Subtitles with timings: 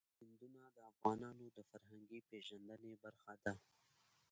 [0.17, 3.53] سیندونه د افغانانو د فرهنګي پیژندنې برخه ده.